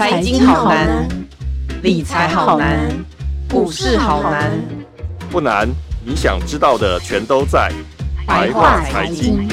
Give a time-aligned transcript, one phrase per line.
[0.00, 1.06] 财经好难，
[1.82, 2.88] 理财好难，
[3.50, 4.50] 股市好难。
[5.30, 5.68] 不难，
[6.02, 7.70] 你想知道的全都在
[8.26, 9.46] 白话财经。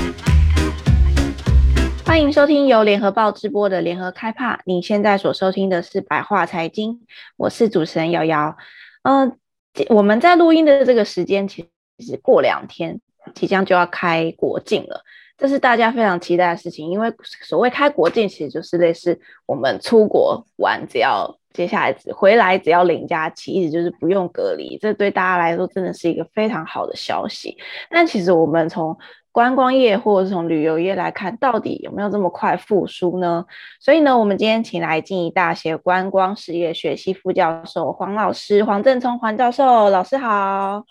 [2.05, 4.61] 欢迎收听由联合报直播的联合开帕。
[4.63, 7.01] 你现在所收听的是白话财经，
[7.35, 8.55] 我是主持人瑶瑶。
[9.03, 9.37] 嗯、
[9.73, 11.67] 呃，我们在录音的这个时间，其
[11.99, 13.01] 实过两天
[13.35, 15.03] 即将就要开国境了。
[15.37, 17.13] 这是大家非常期待的事情，因为
[17.43, 24.77] 所谓开国境，其实就是类似我们出国玩，只要接下来回来只要领假期，意思就是不用隔离。
[24.81, 27.55] 这对大家来说真的是一个非常好的消息。
[27.91, 28.97] 但其实我们从
[29.31, 33.45] 观光业或者是从旅游业来看，到底有没有这么快复苏呢？
[33.79, 40.83] 所以呢，我们今天请来静宜大学观光事业学系副教授黄老师黄正聪黄教授，老师好。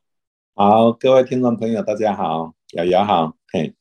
[0.54, 3.74] 好，各位听众朋友，大家好，瑶瑶好，嘿。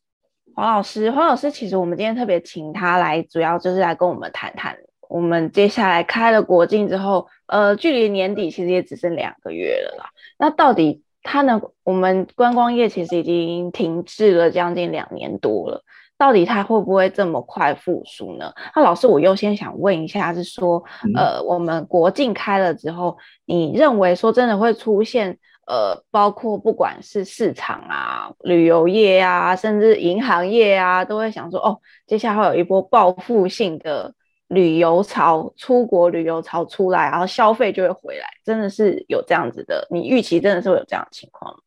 [0.55, 4.73] 黄老师，黄老师，其实我们今天特别请他来，主要就是来跟我们谈谈，
[5.09, 10.05] 我们接下来开了国境之后，呃，距离年底其实也只剩两个月了啦。
[10.39, 11.61] 那到底他呢？
[11.83, 15.83] 我们观光业其实已经停滞了将近两年多了，
[16.17, 18.53] 到底他会不会这么快复苏呢？
[18.73, 20.81] 那老师，我优先想问一下，是说，
[21.17, 25.37] 呃，我们国境开了之后，你认为说真的会出现？
[25.65, 34.13] 呃，包括不管是市场啊、旅游业啊，甚至银行业啊，都会想说，哦，接下来会有一波报复性的
[34.49, 39.87] 旅游潮，出国旅游潮出来，然后消费就会回来，真的是有这样子的？
[39.89, 41.59] 你预期真的是会有这样的情况吗？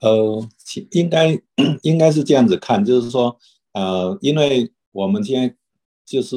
[0.00, 0.48] 呃，
[0.90, 1.40] 应该
[1.82, 3.38] 应该是这样子看，就是说，
[3.74, 5.54] 呃，因为我们现在
[6.04, 6.36] 就是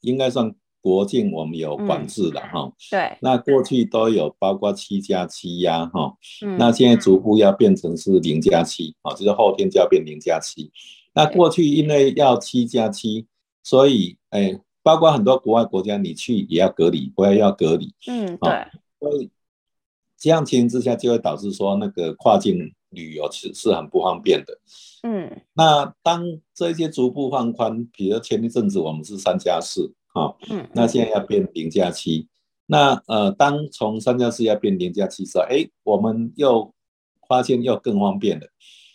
[0.00, 0.54] 应该算。
[0.84, 6.14] 国境我们有管制的哈、嗯，对，那过去都有包括七加七呀哈，
[6.58, 10.70] 那现在逐步要变成是零加七啊，就是后天就要变零加七。
[11.14, 13.26] 那过去因为要七加七，
[13.62, 18.66] 所以哎，包括很多国外国家你去也要隔离，国外要隔离，嗯，对，
[19.00, 19.30] 所以
[20.18, 24.58] 这样情形之下就会导致说那个跨境旅游其实是很不方便的，
[25.02, 29.94] 嗯，那当这些逐步放宽，比如前一阵子我们是三加四。
[30.14, 32.28] 好，嗯，那现在要变零加七，
[32.66, 36.72] 那呃，当从三加四要变零加七时候，哎，我们又
[37.28, 38.46] 发现又更方便了。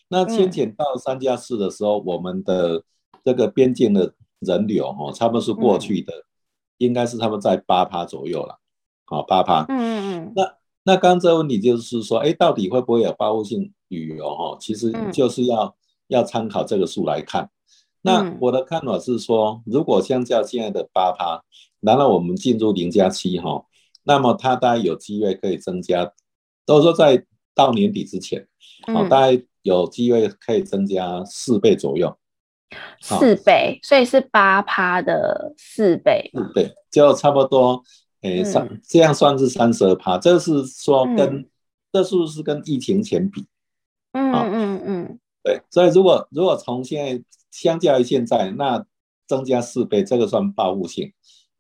[0.08, 2.84] 那先前到三加四的时候，我们的
[3.24, 6.14] 这个边境的人流哦，差不多是过去的，
[6.78, 8.58] 应该是他们在八趴左右了，
[9.04, 9.66] 好，八趴。
[9.68, 10.34] 嗯嗯嗯。
[10.36, 10.54] 那
[10.84, 14.34] 那刚刚这个问题就是说，哎，到底会不会有报复性旅游？
[14.34, 15.76] 哈，其实就是要
[16.08, 17.50] 要参考这个数来看。
[18.02, 21.44] 那我的看法是说，如果相较现在的八趴，
[21.82, 23.66] 然后我们进入零加七哈，
[24.04, 26.14] 那么它大概有机会可以增加，
[26.66, 28.48] 都是说在到年底之前，
[28.88, 32.18] 哦，大概有机会可以增加四倍左右，
[33.02, 37.84] 四倍，所以是八趴的四倍，四倍就差不多，
[38.22, 41.46] 诶，三这样算是三十二趴，这是说跟
[41.92, 43.46] 这是不是跟疫情前比？
[44.14, 47.22] 嗯嗯嗯，对，所以如果如果从现在。
[47.52, 48.86] 相较于现在，那
[49.28, 51.14] 增加四倍，这个算报复性。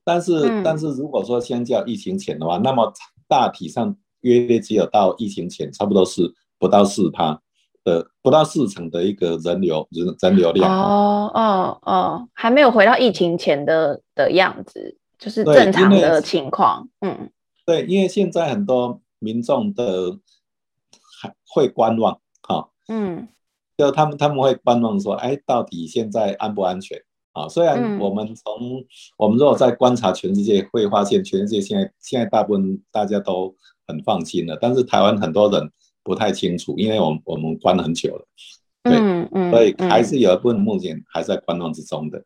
[0.03, 2.91] 但是，嗯、但是如果说相较疫情前的话，那么
[3.27, 7.39] 大体上约略只有到疫情前，差不多是不到四趴
[7.83, 10.71] 的，不到四成的一个人流人人流量。
[10.71, 16.89] 哦哦哦，还没有回到疫情前的的样子，就是正常的情况。
[17.01, 17.29] 嗯，
[17.65, 20.17] 对，因为现在很多民众的
[21.21, 23.27] 还会观望，哈、哦，嗯。
[23.79, 27.01] 就他们他们会观望说，哎，到底现在安不安全
[27.31, 27.47] 啊？
[27.47, 28.85] 虽然我们从、嗯、
[29.17, 33.55] 我们如果在观察全世界，会发现全世界现在现在大部分大家都
[33.87, 35.71] 很放心了，但是台湾很多人
[36.03, 38.25] 不太清楚，因为我们我们关很久了，
[38.83, 42.21] 对，嗯嗯，所以还是有一部分目前还在观望之中的。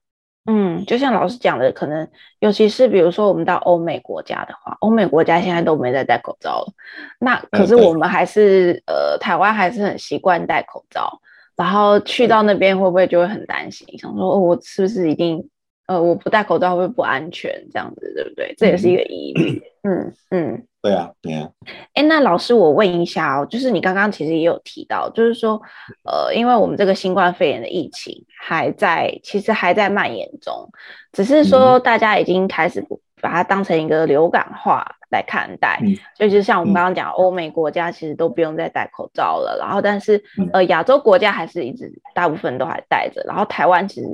[0.46, 2.09] 嗯，就像老师讲的，可能
[2.40, 6.74] 尤其是比如说我们到欧美国家的话，欧美国家现在都没在戴口罩了，
[7.20, 11.22] 那可是我们还是、嗯、呃台湾还是很习惯戴口罩。
[11.56, 15.47] 然后去到那边会不会就会很担心，想说哦，我是不是一定
[15.88, 18.53] 呃，我不戴口罩会不会不安全这样子，对不对？
[18.58, 19.61] 这也是一个疑虑。
[19.84, 21.50] 嗯嗯，对啊对啊。
[21.94, 25.61] 哎，那老师我问一下哦，就是你刚刚其实也有提到，就是说
[26.03, 30.70] 呃，因为我们这个新冠肺炎的疫情还在，其实还在蔓延中，
[31.11, 32.85] 只是说大家已经开始。
[33.22, 44.07] 把它当成一个流感化来看待，嗯、所以就像我们刚刚讲，欧美国家其实都不用再戴口罩了，嗯、然后但是、嗯、呃亚洲国家还是一直大部分都还戴着，然后台湾其实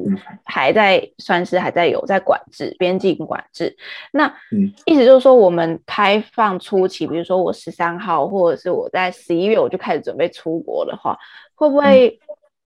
[0.44, 3.74] 还在算是还在有在管制边境管制。
[4.12, 11.18] 那、嗯、意思就是说，我们开放初期，比如说我十三号或者是我在十一月我就开始准备出国的话，
[11.56, 12.20] 会不会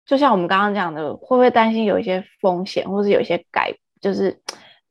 [0.07, 3.71] 就像我们刚刚讲的，会不会担心有一些风险，或是有一些改
[4.01, 4.35] 就是？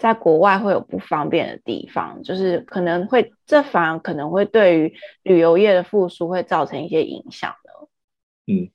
[0.02, 7.88] 在国外会有不方便的地方，就是可能会这反而可能会对于旅游业的复苏会造成一些影响的。
[8.52, 8.68] 嗯，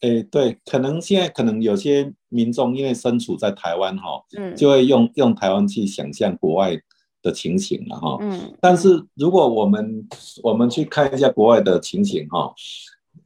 [0.00, 6.76] 诶，对，可能现在可能有些民众因为身处在台湾哈，嗯，就会用用台湾去想象国外
[7.22, 10.04] 的情形了哈，嗯，但是如果我们
[10.42, 12.52] 我们去看一下国外的情形哈，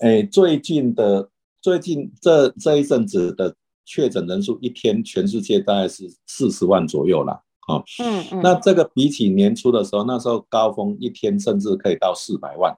[0.01, 1.31] 诶，最近的
[1.63, 3.57] 最近这这一阵子的
[3.91, 12.73] 确诊人数一天全世界大概是四十万左右了，哈，嗯嗯，那这个比起年初的时候，那时候高峰一天甚至可以到四百万，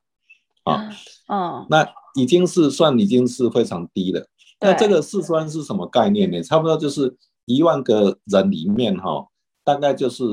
[0.64, 0.88] 啊，
[1.28, 4.26] 哦，那已经是算已经是非常低了。
[4.58, 6.42] 那这个四十万是什么概念呢？
[6.42, 7.14] 差不多就是
[7.44, 9.28] 一万个人里面哈，
[9.64, 10.24] 大概就是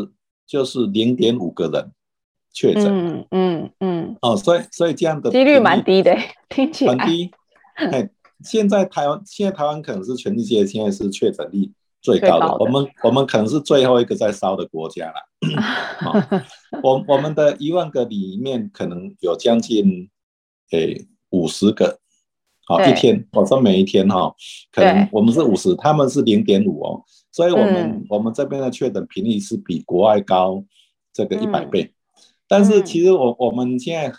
[0.47, 1.91] 就是零点五个人
[2.53, 6.15] 确诊，嗯嗯嗯，哦，所以所以这样的几率蛮低的，
[6.47, 7.31] 听起来很低。
[7.75, 8.09] 哎，
[8.43, 11.71] 现在台湾现在台湾可能是全世界现在是确诊率
[12.01, 12.63] 最高的，高的。
[12.63, 15.13] 我们我们可能是最后一个在烧的国家了。
[16.05, 16.43] 哦、
[16.83, 20.09] 我我们的一万个里面可能有将近
[20.71, 21.99] 诶五十个。
[22.65, 24.31] 好，一天，我说每一天哈，
[24.71, 30.63] 可能我们是五十，他们是零点五哦，所以我们、嗯、我们这边的确诊频率是比国外高
[31.11, 31.91] 这个一百倍，嗯、
[32.47, 34.15] 但是其实我我们现在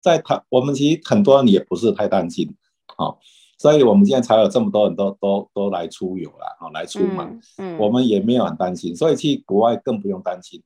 [0.00, 2.54] 在台，我们其实很多人也不是太担心，
[2.96, 3.18] 好，
[3.62, 7.18] 所以我们现在才有这么多人都都都来出游了，哦，来出门，
[7.58, 7.78] 嗯，嗯。
[7.78, 10.60] 我们也没有很担心，所以去国外更不用担心。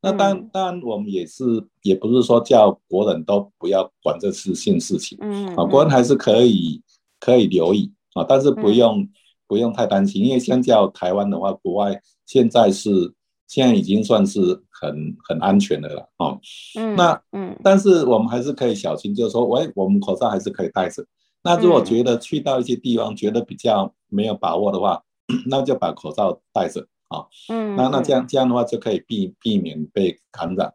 [0.00, 1.42] 那当然，当然，我们也是，
[1.82, 6.80] 也不是说叫国人都不要管这次性事情，嗯，啊，国人还是可以
[7.18, 9.08] 可以留意啊，但是不用
[9.48, 13.12] 不用太担心，因为相较台湾的话，国外现在是
[13.48, 14.38] 现在已经算是
[14.70, 16.38] 很很安全的了，哦，
[16.78, 21.04] 嗯，那嗯，但是我们还是可以小心，就是说，喂，我们口罩还是可以戴着。
[21.46, 25.02] 那如果觉得去到一些地方觉得比较没有把握的话，
[25.46, 26.86] 那就把口罩戴着。
[27.08, 30.74] 啊，嗯，那那这样这样的话就可以避避免被感染。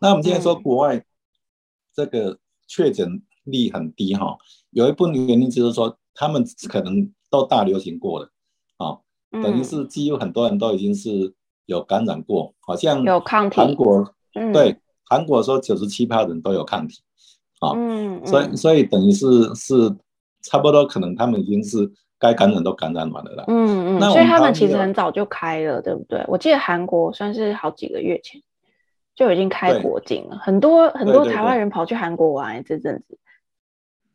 [0.00, 1.04] 那我们现在说国外
[1.92, 2.38] 这个
[2.68, 4.38] 确诊率很低哈，
[4.70, 8.30] 有一部分原因就是说他们可能都大流行过了，
[8.76, 8.98] 啊，
[9.42, 11.34] 等于是几乎很多人都已经是
[11.66, 13.56] 有感染过，好像有抗体。
[13.56, 14.14] 韩国
[14.52, 17.00] 对韩国说九十七趴人都有抗体，
[17.58, 19.96] 啊，嗯，所以所以等于是是
[20.42, 21.92] 差不多可能他们已经是。
[22.22, 23.44] 该感染都感染完了啦。
[23.48, 26.24] 嗯嗯，所以他们其实很早就开了，对不对？
[26.28, 28.40] 我记得韩国算是好几个月前
[29.16, 33.18] 就已经开国境了，很多很多台湾人跑去韩国玩这阵子。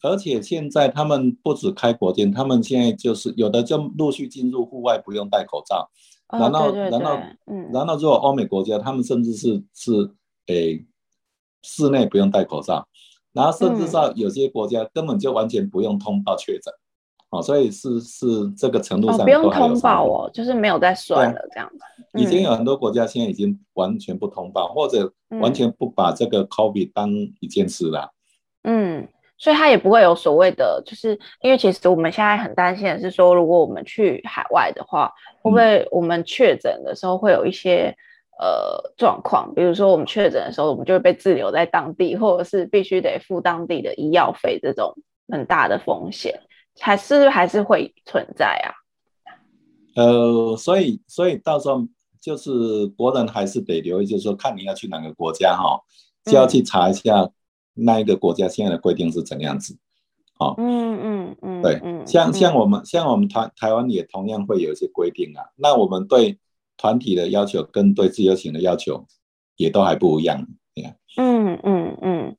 [0.02, 5.90] 而且现在他们不止开国境，他们现在就是有的就陆续进入户外不用戴口罩，
[6.32, 9.92] 然后然后嗯，然后如果欧美国家，他们甚至是是
[10.46, 10.86] 诶
[11.62, 12.88] 室内不用戴口罩，
[13.38, 16.74] 然后甚至到有些国家根本就完全不用通报确诊。
[17.30, 21.84] 哦，所以是是这个程度上、哦、不用通报哦，就是没有在算了这样子。
[22.18, 27.12] 已经有很多国家现在已经完全不通报，嗯、或者完全不把这个 COVID 当
[27.42, 28.14] 一件事了。
[28.64, 29.06] 嗯，
[29.38, 35.12] 所以他也不会有所谓的，就是因为其实我们现在很担心的是说，如果我们去海外的话，
[35.42, 37.96] 会不会我们确诊的时候会有一些、嗯、
[38.40, 39.54] 呃状况？
[39.56, 44.94] 比如说我们确诊的时候，我们就会被滞留在当地，或者是必须得付当地的医药费这种
[45.28, 46.42] 很大的风险。
[46.80, 48.70] 还是还是会存在啊，
[49.96, 51.88] 呃，所以所以到时候
[52.22, 55.82] 就是国人还是得留意，就是说看你要去哪个国家哈，
[56.24, 57.32] 就要去查一下
[57.74, 59.76] 那一个国家现在的规定是怎样子，
[60.38, 66.38] 好，嗯嗯嗯，对，像像我们像我们台台湾也同样会有一些规定啊，那我们对
[66.78, 69.06] 团体的要求跟对自由行的要求
[69.56, 70.48] 也都还不一样，
[71.18, 72.36] 嗯嗯嗯，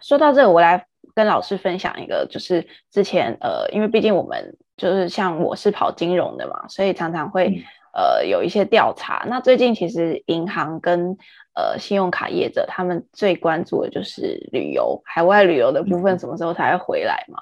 [0.00, 0.86] 说到这个，我来。
[1.14, 9.26] 跟老师分享一个，就是之前呃，因为毕竟我们就是像我是跑金融的嘛，所以常常会呃有一些调查。
[9.28, 11.16] 那最近其实银行跟
[11.56, 17.40] 呃信用卡业者他们最关注的就是旅游，海外旅游的部分什么时候才会回来嘛？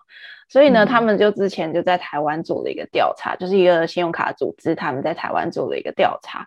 [0.49, 6.47] 所以呢，他们就之前就在台湾做了一个调查，就是一个信用卡组织他们在台湾做了一个调查。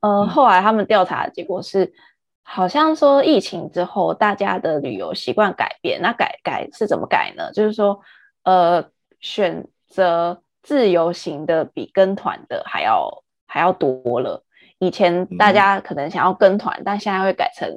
[0.00, 1.92] 呃，后来他们调查的结果是。
[2.48, 7.50] 好像说疫情之后，大家的旅游习惯改变，那改改是怎么改呢？
[7.52, 8.00] 就是说，
[8.44, 8.84] 呃，
[9.18, 14.44] 选择自由行的比跟团的还要还要多了。
[14.78, 17.68] 以前大家可能想要跟团，嗯、但现在会改成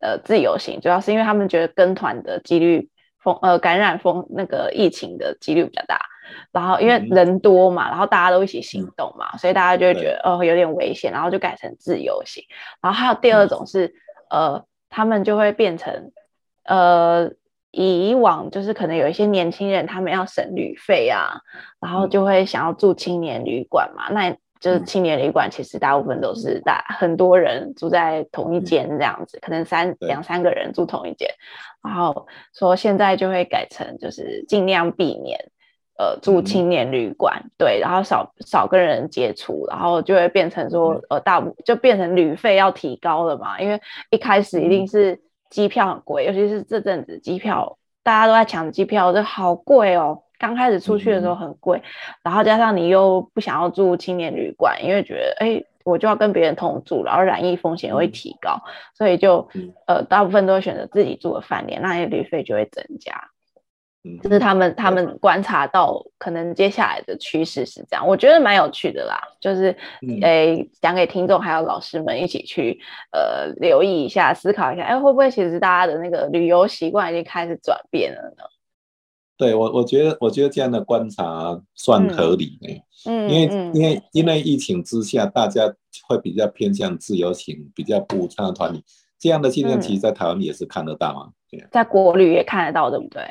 [0.00, 2.88] 呃自由行，主要是因为他们觉得跟团的几率
[3.24, 5.98] 风呃感染风那个疫情的几率比较大，
[6.52, 12.44] 然后因为人多嘛，然后大家都一起行动嘛，嗯、所以大家就会觉得哦、呃、有点危险，然后就改成自由行。
[12.80, 13.86] 然后还有第二种是。
[13.86, 13.92] 嗯
[14.30, 16.10] 呃，他们就会变成，
[16.64, 17.30] 呃，
[17.70, 21.40] 以往就是可能有一些年轻人，他们要省旅费啊，
[21.78, 24.08] 然后就会想要住青年旅馆嘛。
[24.10, 31.28] 那就是青年旅馆，其实大部分都是大很多人住在同一间这样子，可能三两三个人住同一间，
[31.82, 35.38] 然后说现在就会改成就是尽量避免
[35.98, 43.78] 呃住青年旅馆，对，然后少少跟人接触，然后就会变成说呃大部就变成旅费要提高了嘛，因为
[44.08, 50.22] 一开始一定是机票很贵，尤其是这阵子机票大家都在抢机票，这好贵哦。
[50.38, 51.82] 刚开始出去的时候很贵，嗯、
[52.24, 63.30] 然后加上你又不想要住青年旅馆，因为觉得哎，我就要跟别人同住，然后染疫风险会提高，嗯、所以就、嗯、呃大部分都会选择自己住的饭店，那些旅费就会增加。
[64.06, 69.74] 嗯，这是他们他们观察到可能接下来的趋势是这样，我觉得蛮有趣的啦，就是
[70.20, 72.78] 哎讲给听众还有老师们一起去
[73.12, 78.44] 呃留意一下，思考一下，哎会不会其实大家的那个旅游习惯已经开始转变了呢？
[79.36, 85.72] 对我，我觉得，我觉得这样的观察算合理的，嗯，因为、嗯、因为因为疫情之下，大家
[86.06, 88.84] 会比较偏向自由行，比较不参加团体，
[89.18, 93.22] 这样的现象，其实在台湾也是看得到嘛，嗯、在国旅也看得到，对不对？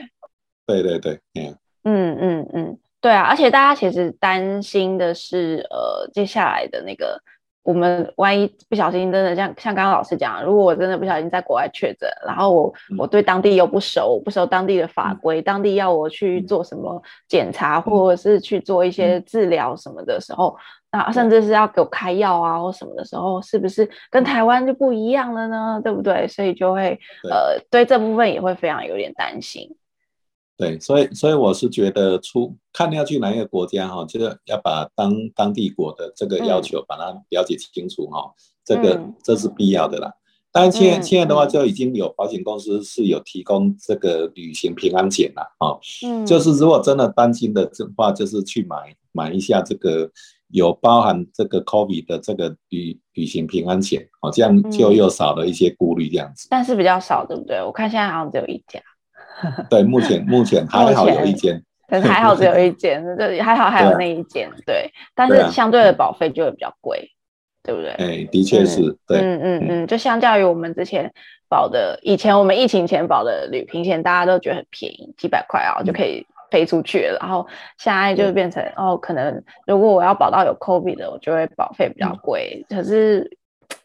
[0.66, 7.22] 对对对，嗯嗯嗯嗯，对啊，而且大家其实担心的是，呃，接下来的那个。
[7.64, 20.56] 我们万一不小心真的像像刚刚老师讲，如果我真的不小心在国外确诊，然后我我对当地又不熟，不熟当地的法规，当地要我去做什么检查，或者是去做一些治疗什么的时候，
[20.92, 25.80] 那甚至是要给我开药啊或什么的时候，是不是跟台湾就不一样了呢？
[25.82, 26.28] 对不对？
[26.28, 27.00] 所以就会
[27.32, 29.74] 呃对这部分也会非常有点担心。
[30.56, 38.34] 对，所以所以我是觉得出看要去哪一个国家哈，就是要把当当地国的这个要求把它了解清楚哈，嗯、
[38.64, 40.14] 这个这是必要的啦。
[40.52, 45.74] 但是现在现在的话就已经有保险公司是有提供这个旅行平安险了啊，
[46.06, 47.68] 嗯，就是如果真的担心的
[47.98, 50.08] 话，就是去买买一下这个
[50.50, 56.48] 有包含这个 COVID 的这个旅旅行平安险哦，这样就又少了一些顾虑这样子。
[56.52, 57.60] 但是比较少，对不对？
[57.64, 58.80] 我看现在好像只有一家。
[59.70, 67.12] 对，目前目前还好有一间， 可是还好只有一间， 对，还好还有那一间，对，对，但是相对的保费就会比较贵，
[67.62, 67.92] 对不对？
[67.92, 71.12] 哎，的确是，嗯、对，嗯嗯嗯，就相较于我们之前
[71.50, 77.48] 保的，以前我们疫情前保的旅平险，大家都觉得很便宜，几百块啊就可以飞出去然后
[77.78, 83.38] 现在就变成哦，可能如果我要保到有 COVID 的，我就会保费比较贵，嗯、可是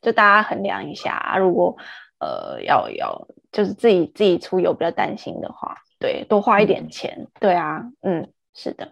[0.02, 1.76] 就大家衡量一下，如果
[2.21, 3.29] 呃要要。
[3.51, 8.87] 就是自己自己出游比较担心的话，对，多花一点钱，嗯、对啊，嗯，是的。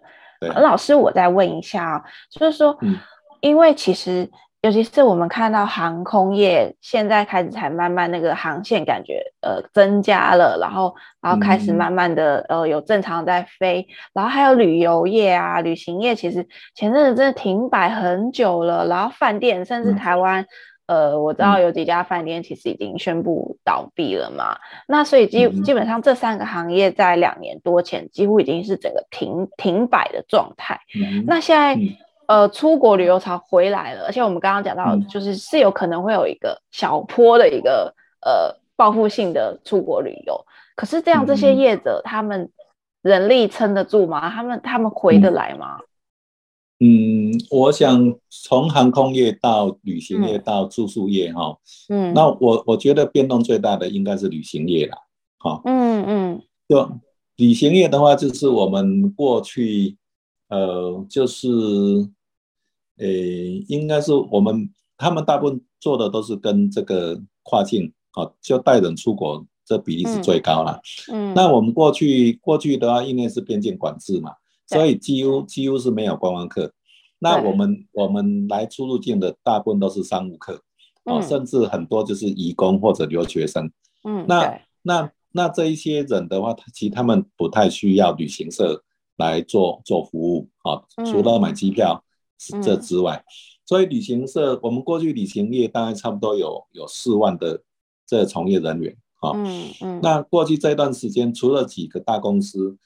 [0.55, 2.97] 老师，我再问一下，就是说，嗯、
[3.39, 4.27] 因为其实
[4.61, 20.41] 尤其是我们看到航空业现在开始才慢慢那个航线感觉呃增加了，然后然后开始慢慢的、嗯、呃有正常在飞，然后还有旅游业啊，旅行业其实前阵子真的停摆很久了，然后饭店甚至台湾。
[20.41, 20.47] 嗯
[20.87, 30.79] 呃，我知道有几家饭店其实已经宣布倒闭了嘛，嗯、那所以基基本上这三个行业在两年多前几乎已经是整个停停摆的状态。
[30.95, 31.95] 嗯、那现在、嗯、
[32.27, 40.45] 呃出国旅游潮回来了，而且我们刚刚讲到，就是是有可能会有一个小坡的一个呃报复性的出国旅游。
[40.75, 42.49] 可是这样这些业者他们
[43.01, 44.29] 人力撑得住吗？
[44.29, 45.79] 他们他们回得来吗？
[46.79, 51.57] 嗯，我想从航空业到旅行业到住宿业哈，
[51.89, 54.97] 嗯，那我我觉得变动最大的应该是旅行业啦，
[55.39, 56.87] 哈，嗯嗯，就
[57.37, 59.97] 旅行业的话，就是我们过去，
[60.49, 61.47] 呃，就是，
[62.97, 70.79] 诶、欸，应该是我们他们大部分做的都是跟这个跨境，啊，就带人出国，这比例是最高了，
[71.11, 74.33] 嗯，那我们过去过去的话，因为是边境管制嘛。
[74.67, 76.73] 所以几乎几乎是没有观光客，
[77.19, 80.61] 那我们我们来出入境的大部分都是商务客，
[81.05, 83.71] 哦，甚至很多就是移工或者留学生。
[84.03, 88.83] 嗯，那那那这一些人的话，他其实他们不太需要旅行社
[89.15, 92.03] 来做做服务，啊，除了买机票
[92.61, 93.23] 这之外，
[93.65, 97.63] 所以旅行社我们过去旅行业大概差不多有有四万的
[98.05, 102.77] 这从业人员，啊，嗯嗯，那过去这段时间除了几个大公司。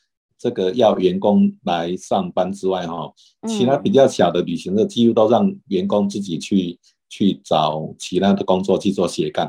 [0.41, 3.13] 这个要员工来上班之外，哈，
[3.47, 6.79] 其他比较小的旅行社几乎都让员工自己去
[7.09, 9.45] 去找其他的工作去做斜杠，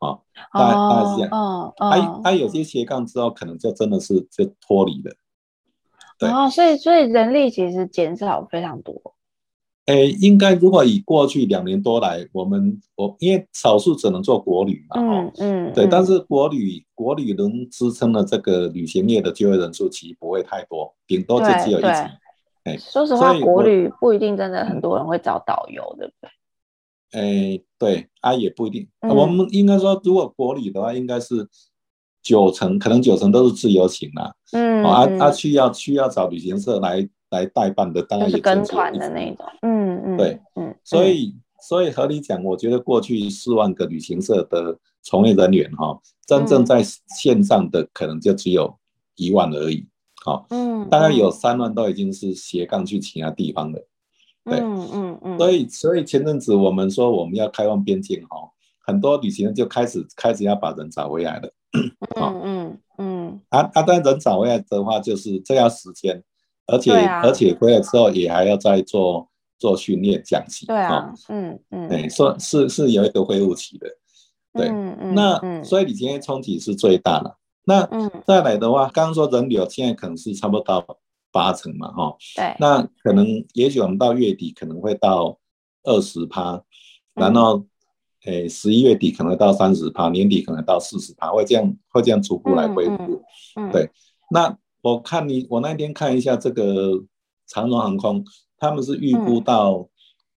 [0.00, 0.18] 啊，
[0.52, 5.16] 大概大概是这样，哦，他他有些斜杠之后，可能就真的是就脱离了，
[6.18, 9.14] 对，哦，所以所以人力其实减少非常多。
[9.86, 21.88] 诶，应该如果以过去两年多来，我们我因为少数只能做国旅嘛，嗯嗯，对，但是国旅国旅能支撑的这个旅行业的就业人数其实不会太多，顶多就只有一级，
[22.64, 26.30] 哎，说实话，国旅不一定真的很多人会找导游，对不对？
[27.12, 28.88] 哎，对啊，也不一定。
[29.00, 31.46] 嗯、我们应该说，如果国旅的话，应该是
[32.20, 34.34] 九成，可能九成都是自由行啦。
[34.50, 39.46] 嗯，啊啊，啊需要需要找旅行社来来代办的，当然也是跟团的那种。
[39.62, 48.76] 嗯嗯，对，嗯，所以所以合理讲，我觉得过去四万个旅行社的从业人员哈，真正在线上的可能就只有
[49.16, 49.86] 一万而已。
[50.24, 53.86] 好，嗯，大概有三万都已经是斜杠去其他地方了。
[54.44, 58.50] 对，嗯嗯嗯，所以所以前阵子我们说我们要开放边境哈，
[58.80, 61.52] 很多旅行人就开始开始要把人找回来了，
[62.16, 66.22] 嗯嗯嗯，啊啊，但人找回来的话，就是这要时间，
[66.66, 73.88] 而且而且回来之后也还要再做做训练讲习，对啊，嗯嗯，对，说是是有一个恢复期的，
[74.52, 74.68] 对，
[75.14, 77.88] 那所以你今天冲击是最大的，那
[78.26, 80.98] 再来的话，刚刚说人流现在可能是差不多到。
[81.32, 85.38] 八成嘛，哈，对，那可能也许我们到月底可能会到
[85.82, 86.62] 二十趴，
[87.12, 87.66] 然后，
[88.24, 93.22] 诶，十一月底可能到三十趴，年底可能到四十趴，会这样会这样逐步来恢复。
[93.56, 93.90] 嗯，嗯，对，
[94.30, 94.56] 那
[94.86, 97.04] 我看你，我那天看一下这个
[97.46, 98.24] 长荣航空，
[98.56, 99.88] 他们是预估到、嗯、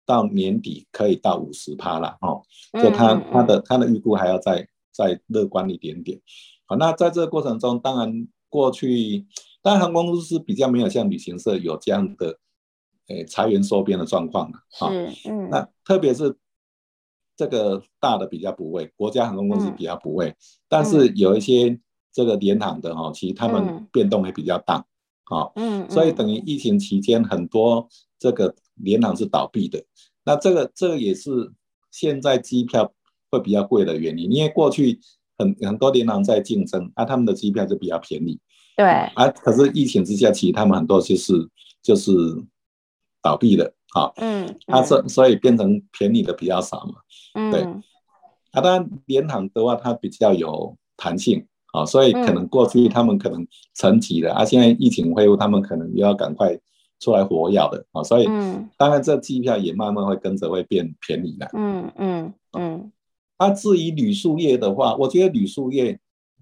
[0.05, 2.41] 到年底可以到五十趴了，哦，
[2.81, 6.21] 就他他的他的预估还要再再乐观一点点。
[6.65, 9.25] 好，那在这个过程中，当然过去。
[9.63, 12.39] 当然航空公司比较没有像旅行社有这样的，
[13.07, 14.87] 诶裁员收编的状况了啊。
[15.25, 16.37] 嗯，那特别是
[17.35, 20.33] 这个大的比较不会，国家航空公司比较不会，
[20.69, 21.77] 但是有一些
[22.17, 24.83] 这个联航的哈，其实他们变动也比较大
[25.25, 25.51] 啊。
[25.55, 29.85] 嗯，所以等于疫情期间很多这个联航是倒闭的。
[30.23, 31.53] 那这个这个也是
[31.91, 32.91] 现在机票
[33.29, 34.99] 会比较贵的原因，因为过去
[35.37, 38.39] 很很多联航在竞争，啊，他们的机票就比较便宜。
[38.75, 38.87] 对。
[38.87, 41.47] 啊，可是疫情之下，其实他们很多就是
[41.83, 42.11] 就是
[43.21, 46.95] 倒闭了，好，嗯，啊，所所以变成便宜的比较少嘛，
[47.35, 47.61] 嗯，对，
[48.53, 56.57] 啊，当然联航的话，它比较有弹性，啊，所以可能过去他们可能沉寂了，啊，现在疫情恢复，他们可能又要赶快
[56.99, 58.25] 出来活跃的，啊，所以，
[58.77, 62.91] 当然这机票也慢慢会跟着会变便宜的，嗯嗯嗯，
[63.37, 65.99] 啊，至于旅宿业的话，我觉得旅宿业。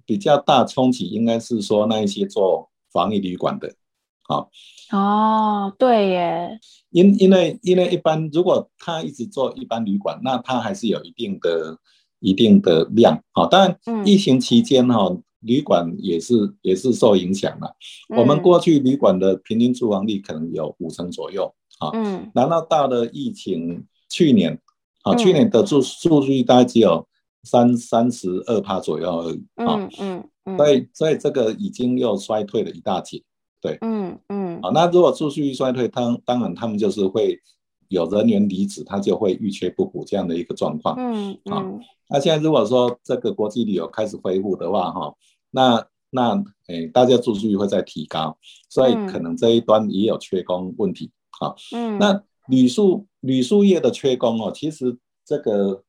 [0.08, 3.74] 比较大冲击应该是说那一些做防疫旅馆的，
[4.22, 4.52] 好
[4.92, 6.60] 哦，对耶，
[6.92, 11.80] 因因为因为一般如果他一直做一般旅馆，那他还是有一定的
[12.20, 17.76] 一定的量，好，当然疫情期间哈，旅馆也是也是受影响了。
[18.18, 24.60] 我们过去旅馆的平均住房率可能有五成左右，啊，嗯，然后到了疫情去年，
[25.04, 27.08] 啊，去年的住住率大概只有。
[27.48, 33.22] 三三十二趴左右而已啊，嗯嗯，嗯，所以所以这个已经又衰退了一大截，
[33.62, 37.40] 对，嗯嗯，好，那如果住宿率衰退，当当然他们就是会
[37.88, 45.14] 有人员离职，他就会遇缺不补这样的一个状况，嗯嗯，那现在如果说这个国际旅游开始恢复的话，哈，
[45.52, 46.32] 那那
[46.68, 48.38] 诶、欸，大家住宿率会再提高，
[48.70, 55.84] 所以可能这一端也有缺工问题，好，嗯，那旅宿旅宿业的缺工哦，其实这个。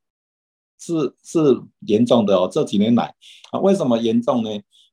[0.79, 1.39] 是是
[1.87, 3.15] 严重的哦，这几年来
[3.51, 4.51] 啊，为什么严重呢？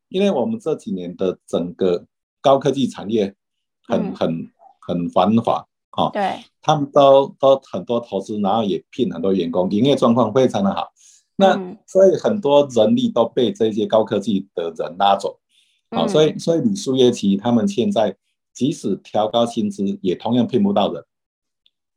[0.08, 2.06] 因为我们这几年的整个
[2.40, 3.36] 高科技产业
[3.86, 10.90] 很很很繁华，哈，对，他们都都很多投资，然后也聘很多员工，营业状况非常的好。
[11.36, 15.40] 那所以很多人力都被这些高科技的人拉走，
[15.90, 18.16] 啊，所以所以李树业其实他们现在
[18.54, 21.04] 即使调高薪资，也同样聘不到人，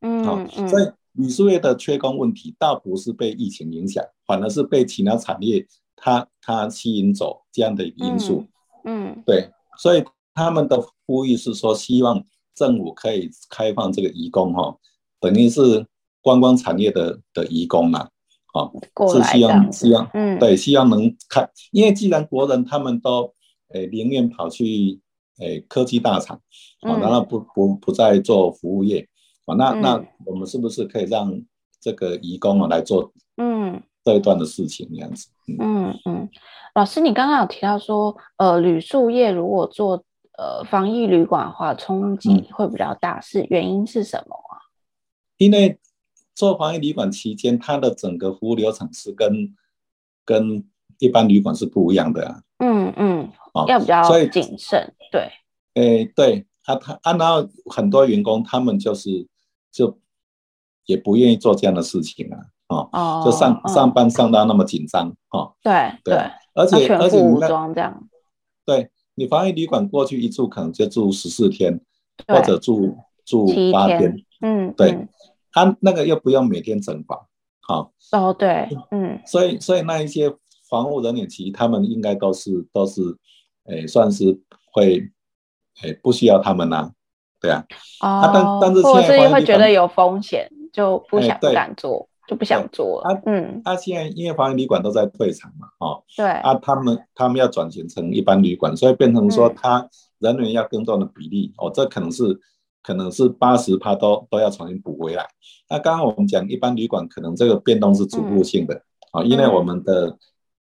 [0.01, 0.91] 嗯，好，所以。
[1.13, 8.45] 李树业的缺工问题倒不是被疫情影响，反而是被其他产业它它吸引走这样的因素。
[8.83, 10.03] 嗯，嗯对，所以
[10.35, 12.23] 他们的呼吁是说，希望
[12.53, 14.77] 政府可以开放这个移工哈，
[15.19, 15.87] 等于是
[16.21, 18.09] 观光产业的的移工嘛，啊，
[19.13, 23.33] 是希望希望，嗯，对，希望能看，因为既然国人他们都
[23.73, 24.99] 诶宁愿跑去
[25.39, 26.39] 诶科技大厂，
[26.81, 29.07] 啊，然后不不不再做服务业。
[29.45, 31.31] 啊，那那我们是不是可以让
[31.79, 35.29] 这个移工啊来做嗯这一段的事情这样子？
[35.47, 36.29] 嗯嗯，嗯，
[36.75, 40.03] 老师，你刚刚有提到说，呃，旅宿业如果做
[40.37, 44.59] 呃防疫旅馆的话，冲击会比较大，是原因是什么啊？
[45.37, 45.79] 因为
[46.37, 49.55] 做防疫旅馆期间，它的整个服务流程是跟
[50.23, 50.63] 跟
[50.99, 52.41] 一般旅馆是不一样的啊。
[52.59, 55.31] 嗯嗯，哦，要比较谨慎，对。
[55.73, 59.27] 诶，对，他他按照很多员工，他们就是。
[59.69, 59.99] 就
[60.87, 65.71] 也不愿意做这样的事情啊，哦，哦就上、哦、上班上到那么紧张，哦，对
[66.03, 68.09] 对，对，而且而且武装这样，
[68.65, 71.79] 对你防疫旅馆过去一住可能就住十四天，
[72.27, 75.09] 或者住住八天，嗯，对，嗯
[75.57, 77.19] 啊、那个又不用每天整房，
[77.61, 80.33] 好，哦，对，嗯，所以所以那一些
[80.69, 83.01] 房屋人员其实他们应该都是都是，
[83.65, 84.39] 诶，算是
[84.71, 85.01] 会，
[85.81, 86.91] 诶，不需要他们呐、啊，
[87.41, 87.65] 对啊，
[88.01, 92.07] 哦，啊、但但是或者是会觉得有风险，就不想不敢做。
[92.27, 93.09] 就不想做了。
[93.09, 99.89] 啊，嗯，他、啊、现在因为防疫旅馆都在退场嘛，哦，对，啊，他们他们要转型成一般旅馆，所以变成说他
[100.19, 102.37] 人员要更多的比例，嗯、哦，这可能是
[102.87, 105.25] 可能是八十趴都都要重新补回来。
[105.69, 108.75] 那刚刚我们讲一般旅馆，可能这个变动是逐步性的，
[109.11, 110.17] 啊、嗯哦，因为我们的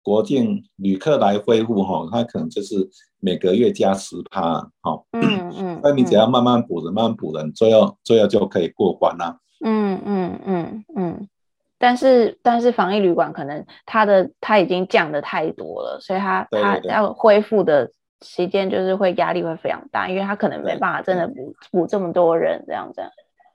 [0.05, 9.37] 国境旅客来恢复哈，他可能就是每个月加十趴，哦，嗯嗯，那你只要慢慢补人，慢慢补人，最后最后就可以过关啦。
[9.65, 11.29] 嗯嗯嗯嗯。
[11.77, 17.91] 但是但是防疫旅馆可能它的它已经降的太多了，所以它它要恢复的
[18.23, 23.03] 时间就是会压力会非常大，因为他可能没办法真的补补这么多人这样子。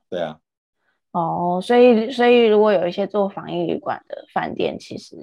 [0.10, 0.38] 对啊。
[1.12, 5.16] 哦，所以所以如果有一些做防疫旅馆的饭店，其实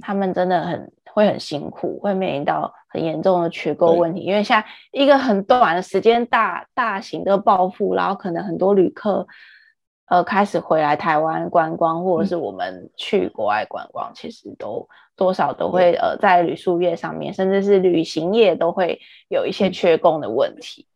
[0.00, 9.26] 他们真的很会很辛苦，会面临到很严重的缺购问题，因为像一个很短的时间大大型的暴富，然后可能很多旅客。
[10.06, 14.86] 呃，开始回来台湾观光，或者是我们去国外观光，嗯、其实都
[15.16, 20.86] 多少都会呃，在旅宿业上面，甚至是旅行业都会有一些缺工的问题。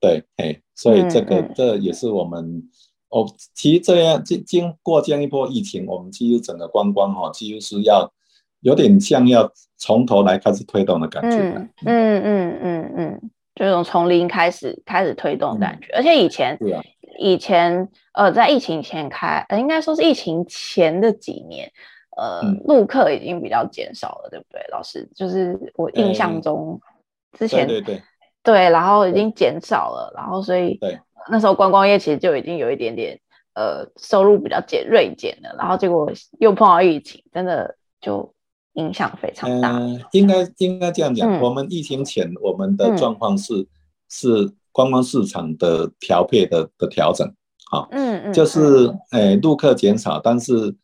[0.00, 2.62] 对，哎，所以这个、嗯、这也是我们
[3.10, 8.10] 哦，其实这样经经过这样一波疫情，我们其实整个观光哈，几乎是要
[8.60, 11.36] 有点像要从头来开始推动的感觉。
[11.36, 16.58] 嗯嗯嗯嗯嗯，这种从零开始开始推动的感觉，嗯、而且以前。
[17.22, 21.70] 以前，呃，在疫情前开，呃，应该说是疫情前的几年，
[22.16, 25.06] 呃，陆、嗯、客已经比较减少了，对不对，老师？
[25.14, 26.80] 就是我印象中，
[27.38, 28.02] 之前对对对，
[28.42, 30.98] 对，然后已经减少了，然后所以对
[31.30, 33.20] 那时候观光业其实就已经有一点点，
[33.52, 38.32] 呃，收入比较减锐减了，然后结果又碰到疫情，真的就
[38.72, 39.72] 影响非常大。
[39.74, 43.66] 呃、应该应该这样讲、嗯，我们疫情前我们的状况是、嗯、
[44.08, 44.54] 是。
[44.72, 47.26] 观光市场的调配的的调整，
[47.70, 50.74] 好、哦，嗯嗯，就是诶，陆客减少，但是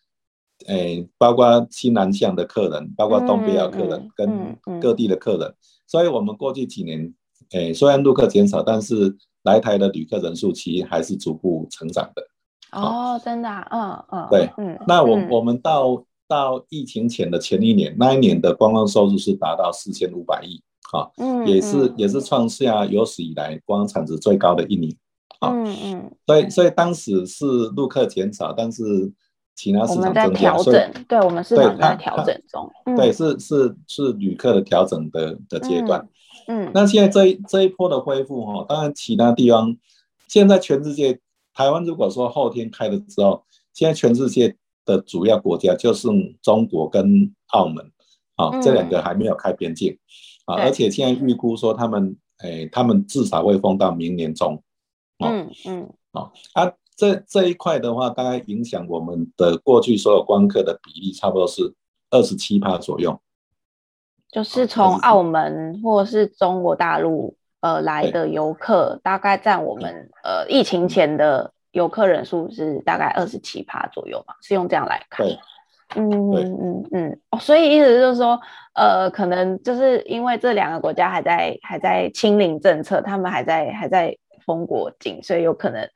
[0.66, 5.54] 诶，包括西南向的客人，包括东北亚客人跟各地的客人，
[5.86, 7.14] 所以我们过去几年，
[7.52, 12.26] 诶，虽然陆客减少，但是来台的旅客人数其实还是逐步成长的。
[12.72, 20.60] 哦，真的、啊，嗯嗯，对，嗯，那我我们到到疫情前的前一年，那一年的观光收入是达到四千五百亿。
[20.92, 24.96] 好，嗯，也是也是创下有史以来观光产值最高的一年，
[25.40, 27.44] 啊，嗯嗯，所以所以当时是
[27.74, 29.12] 陆客减少，但是
[29.56, 36.08] 其他市场增加，所以对我们市场在调整中，对，是是是旅客的调整的的阶段，
[36.46, 39.76] 嗯，那现在这一这一波的恢复哈，当然其他地方
[40.28, 41.18] 现在全世界
[41.52, 46.08] 台湾如果说后天开了之后，现在全世界的主要国家就是
[46.40, 47.90] 中国跟澳门，
[48.36, 49.98] 啊，这两个还没有开边境。
[50.46, 54.54] 啊，而且现在预估说他们，诶、欸，他们至少会封到明年中。
[55.18, 55.90] 哦、嗯嗯。
[56.12, 61.74] 哦，啊，这这一块的话，大概影响我们的过去所有观客的比例，差不多是
[62.10, 63.20] 二十七趴左右。
[64.30, 74.34] 就是从澳门或是中国大陆呃来的游客，大概占我们呃疫情前的游客人数是大概二十七趴左右嘛？
[74.42, 75.26] 是用这样来看。
[75.26, 75.38] 对。
[75.94, 78.38] 嗯嗯嗯嗯哦，所以意思就是说，
[78.74, 85.88] 呃，可能就是因为这两个国家还在还在清零政策，他们还在还在封国境，所以有可能，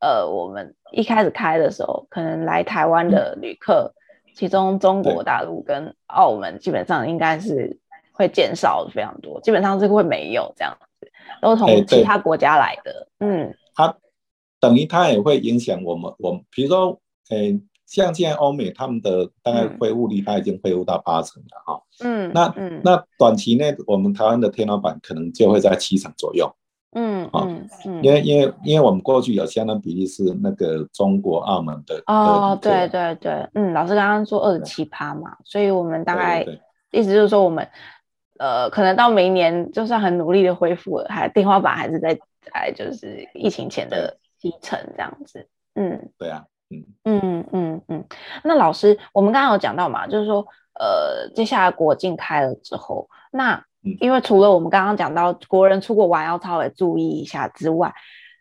[0.00, 7.78] 呃，我们一开始开的时候，可能来台湾的旅客，嗯，其中中国大陆跟澳门基本上应该是
[8.12, 11.08] 会减少非常多，基本上是会没有这样子，
[11.40, 13.08] 都从其他国家来的。
[13.20, 13.96] 嗯，它
[14.58, 17.60] 等于它也会影响我们，我们比如说，诶。
[17.86, 21.80] 像现在欧美他们的大概恢复率，它已经恢复到八成了哈。
[22.00, 26.52] 嗯，那嗯那短期内我们台湾的天花板可能就会在七成左右。
[26.98, 32.02] 嗯嗯嗯，因为因为因为我们过去有相当比例是那个中国澳门的。
[32.06, 36.44] 哦，对对对，嗯，老师刚刚说二十七趴嘛，所以我们大概
[36.90, 37.68] 意思就是说我们
[38.38, 45.46] 呃可能到明年就算很努力的恢复了，还天花板还是在在就是疫情前的七成这样子。
[45.74, 46.44] 嗯，对啊。
[46.70, 46.84] 嗯。
[47.04, 48.04] 嗯嗯嗯，
[48.42, 50.46] 那老师，我们刚刚有讲到嘛，就是说，
[50.78, 53.64] 呃，接下来国境开了之后，那
[54.00, 57.94] 因为除了我们刚刚讲到国人出国玩要稍微注意一下之外，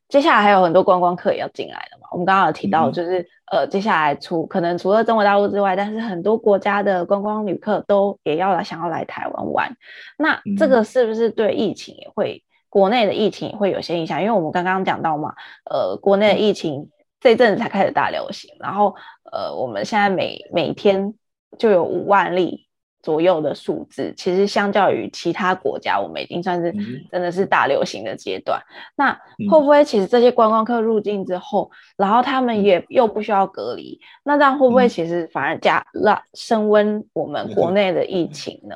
[0.09, 2.07] 接下来还有很多观光客也要进来的嘛。
[2.11, 3.19] 我们刚刚有提到，就是、
[3.51, 9.77] 嗯、呃，接下来除可能除了中国大陆之外，但是很多国家的观光旅客都也要来想要来台湾玩，
[10.17, 12.41] 那这个是不是对疫情也会？
[12.67, 15.33] 国内的疫情会有些影响，因为我们刚刚讲到嘛，
[15.63, 16.89] 呃，国内的疫情
[17.25, 18.95] 这阵子才开始大流行，然后
[19.31, 21.11] 呃，我们现在每每天
[21.57, 22.61] 就有五万例。
[23.01, 26.73] 左右的数字，其实相较于其他国家，我们已经算是
[27.11, 28.59] 真的是大流行的阶段。
[28.59, 29.13] 嗯、那
[29.47, 38.75] 会不会其实这些观光客入境之后，嗯、然后他们也又不需要隔离，那这样会不会其实反而加让升温我们国内的疫情呢？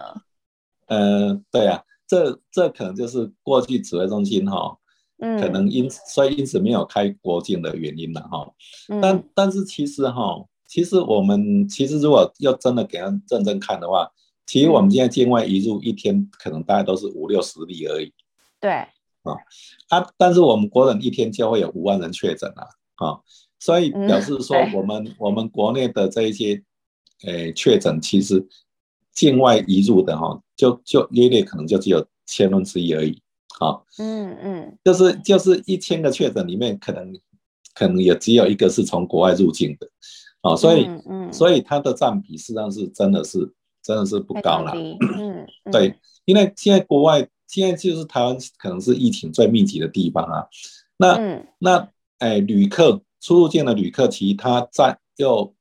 [0.89, 4.77] 嗯、呃，对啊，这这可能就是过去指挥中心哈，
[5.19, 8.51] 嗯，可能因所以因此没有开国境的原因了哈。
[8.89, 14.09] 嗯、但但是其实哈，其实我们其实如果要真的给他认真看的话。
[14.51, 18.11] 其实我们现在境外移入一天可能大概都是五六十例而已，
[18.59, 19.37] 对，啊，
[19.89, 22.63] 啊，但是我们国人一天就会有五万人确诊了，
[22.95, 23.21] 啊，
[23.59, 26.63] 所以表示说我们、嗯、我们国内的这一些，
[27.25, 28.43] 诶、呃，确诊其实
[29.13, 33.21] 境外移入的哈，就就约略可能就只有千分之一而已，
[33.59, 37.13] 啊，嗯嗯，就是就是一千个确诊里面可能
[37.73, 39.87] 可能也只有一个是从国外入境的，
[40.41, 41.33] 啊，所以嗯，嗯。
[41.33, 43.53] 所以它的占比实际上是真的是。
[43.81, 50.45] 真的是不高了，嗯， 对，因为现在国外现在就是台湾可能是疫情最密集的地方啊，
[50.97, 55.55] 那、嗯、那哎，旅客出入境的旅客，其实它占又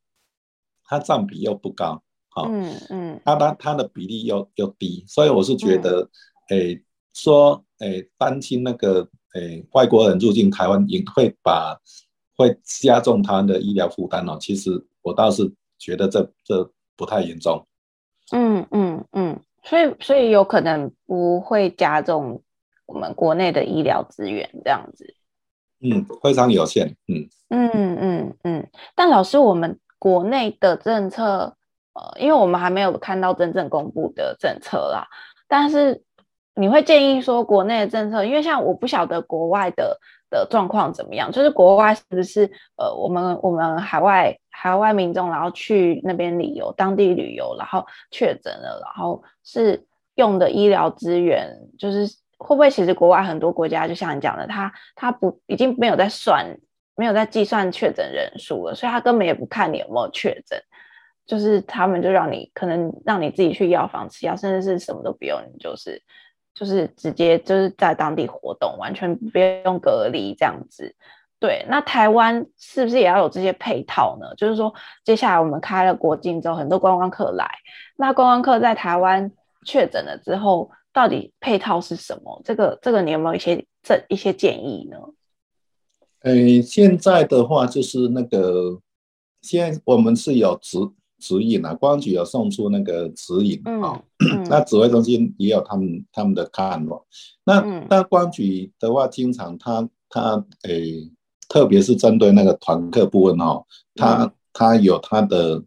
[0.85, 6.11] 它占比又不高，好、哦，嗯嗯，它它它的比例又又低，所以我是觉得，
[6.49, 6.83] 哎、嗯，
[7.19, 11.77] 说诶担心那个诶外国人入境台湾也会把
[12.37, 14.71] 会加重他的医疗负担哦，其实
[15.03, 17.67] 我倒是觉得这这不太严重。
[18.31, 22.43] 嗯嗯嗯，所以所以有可能不会加重
[22.87, 25.15] 我们国内的医疗资源这样子。
[25.81, 26.97] 嗯，非常有限。
[27.09, 31.57] 嗯嗯嗯嗯，但老师，我们国内的政策，
[31.95, 35.09] 呃，因为我们还没有看到真正公布的政策啦，
[35.49, 36.03] 但是
[36.59, 39.99] 你会建议说国内的政策，因为像我不晓得国外的。
[40.31, 41.33] 的状况怎么样？
[41.33, 42.45] 就是国外是不是
[42.77, 49.83] 呃，我们我们海外海外民众，然后去那边旅游，当地旅游，然后确诊了，然后是
[50.17, 56.45] 用的医疗资源，就是会不会其实国外很多国家，就像你讲的，他他不已经没有在算，
[56.95, 60.63] 没有在计算确诊人数了，所以他根本也不看你有没有确诊，
[61.27, 66.03] 就是他们就让你可能让你自己去药房吃药，甚至是什么都不用，你就是。
[66.59, 70.93] 就是直接就是在当地活动，完全不用隔离这样子。
[71.39, 74.35] 对，那台湾是不是也要有这些配套呢？
[74.37, 77.49] 就是说，接下来我们开了国境之后，很多观光客来，
[77.97, 79.31] 那观光客在台湾
[79.65, 82.43] 确诊了之后，到底配套是什么？
[82.45, 84.99] 这个这个你有没有一些这一些建议呢？
[86.23, 88.81] 诶，现在的话就是那个，
[89.43, 90.77] 现在我们是有直。
[91.19, 94.01] 指引啊，公安局有送出那个指引啊，
[94.49, 97.01] 那指挥中心也有他们他们的看法。
[97.45, 101.13] 那、嗯、那公安局的话，经常他他诶、欸，
[101.49, 105.63] 特别是针对那个团客部分哦，他他有他的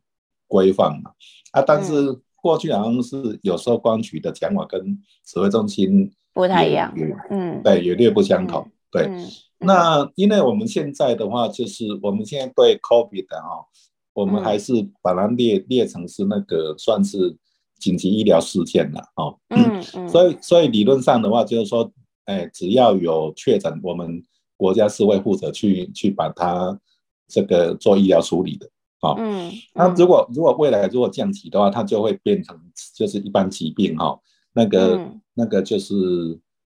[0.47, 1.11] 规范嘛。
[1.51, 6.93] 啊，但是过去好像是有时候公安局的讲法跟指挥中心不太一样，
[7.29, 8.61] 嗯，对，也略不相同。
[8.61, 9.27] 嗯、对，嗯、
[9.59, 13.65] 那因为我们现在的话，就是我们现在对 COVID 的哈。
[14.13, 17.35] 我们还是把它列列成是那个算是
[17.79, 21.91] 紧急医疗事件了哦，嗯嗯，所以所以理论上的话就是说，
[22.25, 24.21] 哎，只要有确诊，我们
[24.57, 26.79] 国家是会负责去去把它
[27.27, 28.69] 这个做医疗处理的，
[29.01, 32.59] 哦，嗯，那如果如果未来如果降级的话，它就会变成
[32.93, 34.19] 就是一般疾病哈，
[34.53, 35.95] 那个那个就是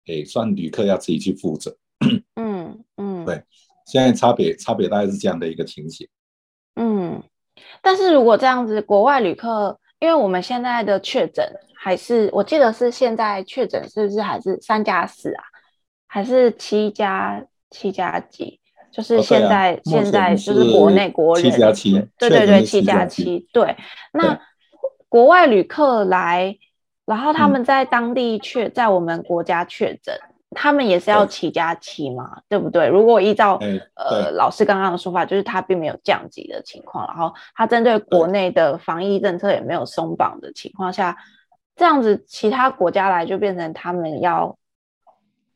[0.07, 1.77] 哎，算旅客要自己去负责，
[2.35, 3.43] 嗯嗯，对，
[3.87, 6.09] 现在差别差别大概是这样的一个情形。
[6.77, 7.23] 嗯，
[7.83, 15.43] 但是如果这样子，国外旅客，因为我们现在的确诊还是，我记得是现在确诊是不是还是三加四啊，
[16.07, 18.61] 还是七加七加几？
[18.93, 23.77] 就是现在、哦啊、现在就是国内国人七加七，对对对，七加七，对。
[24.13, 24.41] 那
[25.09, 26.57] 国外旅客来，
[27.05, 30.19] 然后他们在当地确，在我们国家确诊。
[30.59, 32.89] 他们也是要七加七嘛，对，对不对？
[32.89, 41.15] 如果依照、欸、呃老师刚刚的说法，就是他并没有降级的情况，然后他针对国内的防疫政策也没有松绑的情况下，
[41.77, 44.57] 这样子其他国家来就变成他们要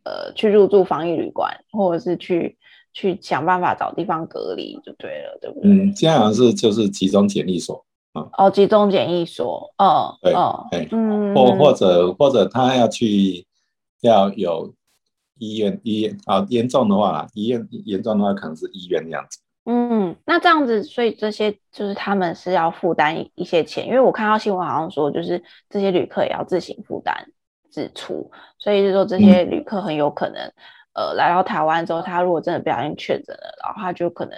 [0.04, 2.58] 呃去入住防疫旅馆，或者是去
[2.92, 5.70] 去想办法找地方隔离就对了，对不对？
[5.70, 7.82] 嗯，现在好像是就是集中检疫所
[8.12, 8.28] 啊。
[8.36, 13.46] 哦，集中检疫所，哦，对，哦，嗯，或或者或者他要去
[14.02, 14.74] 要有。
[15.40, 19.40] 医院医院啊，严重的话，医院严重的话可能是医院那样子。
[19.64, 27.14] 嗯，那这样子，所以这些就是他们是要负担一些钱，因为我看到新闻好像说，就是这些旅客也要自行负担
[27.70, 30.40] 支出，所以就是说这些旅客很有可能，
[30.94, 34.36] 嗯、呃，来到台湾之后，他如果真的不小心确诊了，然后他就可能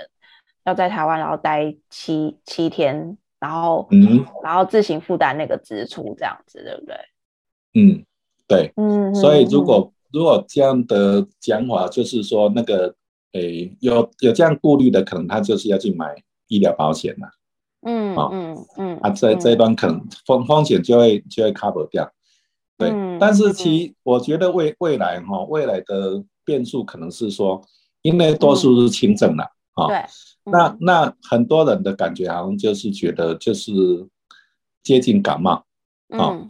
[0.64, 6.96] 要在台湾然后待七七天，然后嗯，然后自行负担那个支出，这样子对不对？
[7.74, 8.04] 嗯，
[8.46, 12.94] 对，嗯，所以如果如果这样的讲法，就是说那个，
[13.32, 16.14] 诶，有有这样顾虑的，可能他就是要去买
[16.48, 17.28] 医疗保险了。
[17.80, 22.12] 嗯，嗯嗯嗯，啊，这这一段可能风风险就会就会 cover 掉。
[22.76, 27.62] 对，嗯、但是其我觉得未未来哈，未来的变数可能是说，
[28.02, 29.44] 因为多数是轻症了
[29.74, 29.86] 啊。
[29.88, 30.04] 对。
[30.44, 33.72] 那那很多人的感觉好像就是觉得就是
[34.82, 35.64] 接近感冒。
[36.08, 36.46] 嗯，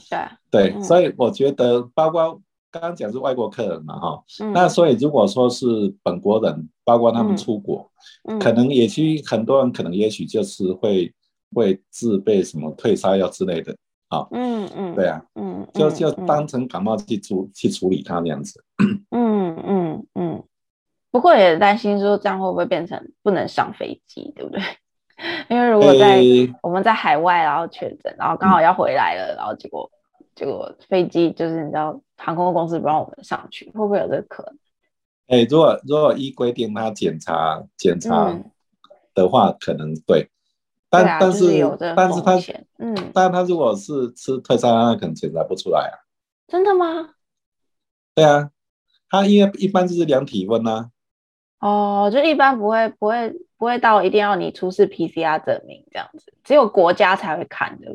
[0.51, 0.73] 对。
[0.73, 2.41] 对，所以我觉得包括。
[2.73, 5.67] 刚刚讲是外国客人嘛，哈、嗯，那所以如果说是
[6.03, 7.87] 本国人，包括他们出国，
[8.41, 11.13] 可能也许很多人可能也许就是会
[11.55, 13.77] 会自备什么退烧药之类的，
[14.09, 18.65] 啊，嗯嗯，对啊，嗯，就就当成感冒去处去处理它那样子，
[19.11, 20.43] 嗯嗯嗯，
[21.11, 24.63] 不过也担心说这样会不会变成不能上飞机，对不对？
[25.51, 29.91] 因为如果在、欸、我们在海外然后确诊，然后刚好要回来了，嗯、然后结果。
[30.35, 34.55] 结果飞机就是你知道，航空公司不让我们上去，会不会有这个可能？
[35.29, 38.39] 哎、欸，如果如果依规定他检查检查
[39.15, 40.29] 的话，嗯、可能对，
[40.91, 42.39] 但、啊、但是、就是、但是他
[42.79, 45.95] 嗯，但他如果是吃退烧药，他可能检查不出来啊。
[46.47, 47.15] 真的吗？
[48.15, 48.51] 对啊，
[49.09, 50.91] 他因为一般就是量体温啊。
[51.61, 57.95] 哦，就一般不会不会不会到一定要你出示 PCR 证明这样子，只有国家才会看的。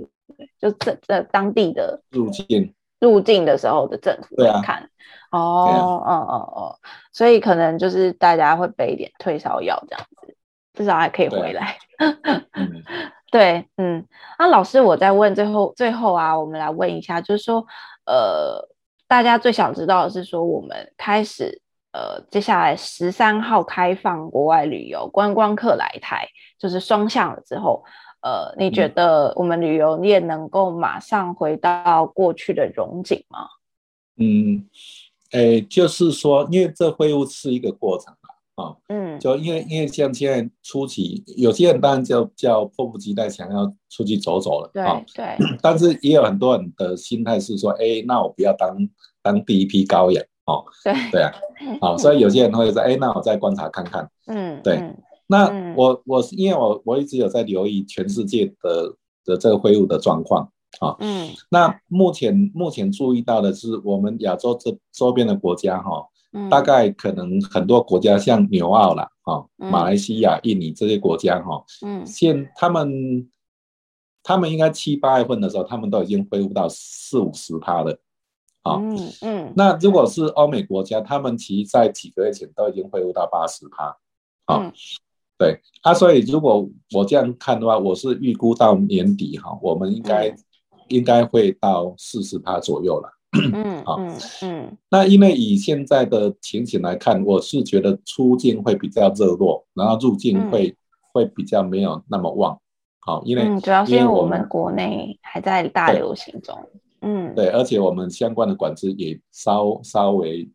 [0.60, 4.90] 就这这当地的入境入境的时候的政府来看，
[5.32, 6.80] 哦哦哦哦，
[7.12, 10.36] 所以可能就是大家会备一点退烧药这样子，
[10.74, 11.78] 至少还可以回来。
[13.30, 14.08] 对，嗯，
[14.40, 17.66] 那老师，我再问最后最后啊，我们来问一下，就是说，
[18.06, 18.68] 呃，
[19.08, 27.84] 大家最想知道的是说，我们开始呃，接下来十三号开放国外旅游观光客来台，就是双向了之后。
[28.22, 33.48] 呃，你觉得我们旅游业能够马上回到过去的荣景吗？
[34.18, 34.68] 嗯，
[35.32, 38.12] 哎，就是说，因为这恢复是一个过程
[38.56, 48.76] 啊，哦、嗯，就因为因为像现在初期，有些人当然就叫迫不及待想要出去走走了，对、哦、对， 但是也有很多人的心态是说，哎，那我不要当
[49.22, 50.94] 当第一批羔羊，哦，对。
[51.12, 51.32] 对啊，
[51.80, 54.78] 好、哦，所以有些人会说，哎，那我再观察看看，嗯，对。
[54.78, 66.08] 嗯那我我是因为我我一直有在留意全世界的的这个恢复的状况啊，嗯，那目前目前注意到的是我们亚洲这周边的国家哈，
[66.50, 73.30] 大概可能很多国家像纽澳啦，哈，马来西亚、印尼这些国家哈，嗯，现他们
[74.24, 78.00] 他们应该七八月份的时候，他们都已经恢复到四五十趴了，
[78.64, 80.06] 啊，嗯嗯，那如果。
[80.06, 83.98] 是欧美国家，他们其实在几个月前都已经恢复到八十趴，
[84.46, 84.72] 啊。
[85.38, 90.38] 对啊，所以如果我这样看的话，我是预估到年底哈，我们应该、嗯、
[90.88, 93.10] 应该会到四十趴左右了。
[93.54, 100.76] 嗯， 好，嗯，嗯，那因为以现在的情形来看，我是觉得出境会比较热络，然后入境会、嗯、
[101.14, 102.60] 会比较没有那么旺。
[103.00, 106.58] 好，因为、嗯、主要是因为我们国内还在大流行中。
[107.02, 110.50] 嗯，对，而且我们相关的管制也稍稍微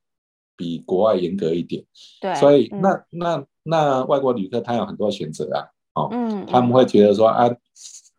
[0.56, 1.84] 比国外严格一点。
[2.20, 3.44] 对，所以那、嗯、那。
[3.64, 7.48] 那那外国旅客他有很多选择啊，哦，嗯，他们会觉得说啊，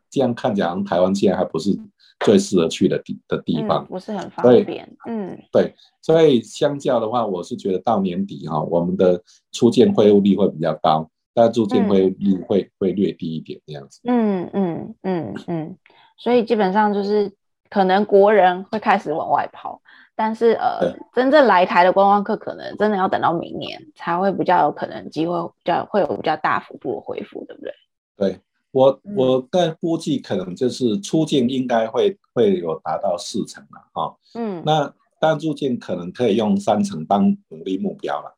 [0.10, 1.78] 这样看起来台湾现在还不是
[2.20, 15.78] 最适合去的地的地方，嗯，不是很方便，嗯，对，所以相较的话，我是觉得到年底哈，我们的出境恢复率会比较高，但入境恢复率会会略低一点这样子，嗯嗯嗯嗯，
[16.18, 17.34] 所以基本上就是
[17.70, 19.82] 可能国人会开始往外跑。
[20.16, 27.74] 但是呃，真正来台的观光客可能真的要等到明年才会比较有可能机会比较会有比较大幅度的恢复，对不对？
[28.16, 28.40] 对，
[28.72, 34.16] 我我在估计可能就是出境应该会会有达到四成了哈。
[34.36, 38.38] 嗯，那但入境可能可以用三成当努力目标了。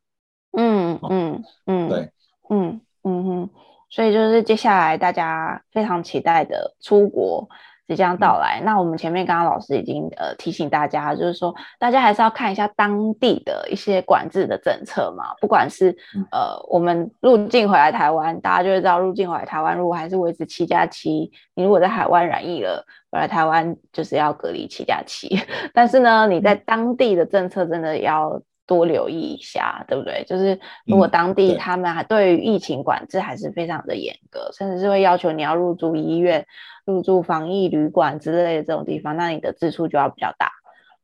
[0.52, 2.10] 嗯嗯嗯，对，
[2.48, 3.50] 嗯嗯哼，
[3.90, 7.46] 所以就是接下来大家非常期待的出国。
[7.86, 15.96] 即将到来，那我们前面刚刚老师已经呃提醒大家，就是说大家还是要看一下当地的一些管制的政策嘛，不管是
[16.32, 25.38] 呃我们入境回来台湾，大家就会知道入境回来台湾如果还是维持七加七，你如果在海外染疫了回来台湾就是要隔离七加七，
[25.72, 30.24] 但是呢你在当地的政策真的要多留意一下，对不对？
[30.26, 36.46] 就是如果当地他们还对于疫情管制还是非常的严格，甚至是会要求你要入住医院。
[36.86, 40.52] 入住防疫旅馆之类的这种地方，那你的支出就要比较大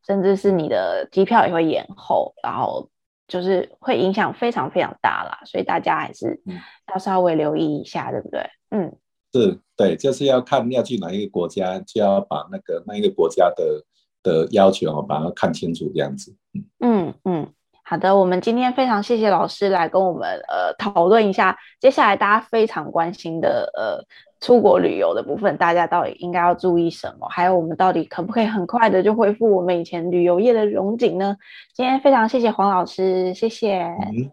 [0.07, 2.89] 甚至是你的机票也会延后，然后
[3.27, 6.41] 就是会影响非常非常大啦，所以大家还是
[6.89, 8.49] 要稍微留意一下，对不对？
[8.71, 8.95] 嗯，
[9.33, 13.85] 是，对，就是要看要去哪一个国家，就要把那个那一个国家的
[14.23, 16.35] 的要求把它看清楚，这样子。
[16.81, 17.49] 嗯嗯，
[17.85, 24.05] 好的，我们今天非常谢谢老师来跟我们呃讨论一下接下来大家非常关心的呃。
[24.43, 27.29] 出国旅游的部分，大家到底应该要注意什么？
[27.29, 31.37] 还有，我们到底可不可以很快的就恢复我们以前旅游业的荣景呢？
[31.77, 33.83] 今天非常谢谢黄老师，谢谢。
[33.83, 34.29] 嗯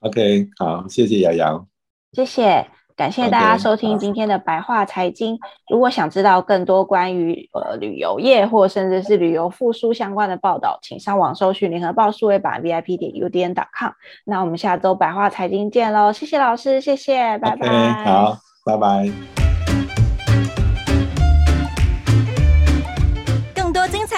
[0.00, 1.66] ，OK，好，谢谢瑶瑶，
[2.12, 5.34] 谢谢，感谢大家收听今天的白话财经。
[5.34, 13.90] Okay, 如果想知道更多关于呃旅游业或甚至是旅游复苏相关的报道，请上网搜寻联合报数位版 VIP 点 UDN.com。
[14.24, 16.12] 那我们下周白话财经见喽！
[16.12, 17.66] 谢谢老师，谢谢，拜拜。
[17.66, 19.10] Okay, 好，拜拜。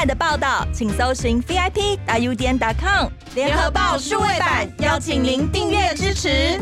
[0.07, 1.99] 的报道，请搜寻 VIP
[2.37, 6.61] 点 com 联合报数位版，邀请您订阅支持。